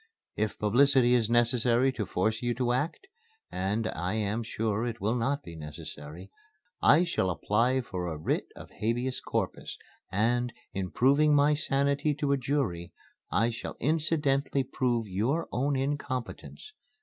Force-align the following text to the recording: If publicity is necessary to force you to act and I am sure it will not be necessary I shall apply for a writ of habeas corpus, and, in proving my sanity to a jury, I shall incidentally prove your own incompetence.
If 0.35 0.57
publicity 0.57 1.13
is 1.13 1.29
necessary 1.29 1.91
to 1.91 2.07
force 2.07 2.41
you 2.41 2.55
to 2.55 2.71
act 2.71 3.05
and 3.51 3.87
I 3.89 4.15
am 4.15 4.41
sure 4.41 4.83
it 4.87 4.99
will 4.99 5.13
not 5.13 5.43
be 5.43 5.55
necessary 5.55 6.31
I 6.81 7.03
shall 7.03 7.29
apply 7.29 7.81
for 7.81 8.07
a 8.07 8.17
writ 8.17 8.47
of 8.55 8.71
habeas 8.71 9.19
corpus, 9.21 9.77
and, 10.11 10.53
in 10.73 10.89
proving 10.89 11.35
my 11.35 11.53
sanity 11.53 12.15
to 12.15 12.31
a 12.31 12.37
jury, 12.37 12.93
I 13.31 13.51
shall 13.51 13.77
incidentally 13.79 14.63
prove 14.63 15.05
your 15.07 15.47
own 15.51 15.75
incompetence. 15.75 16.73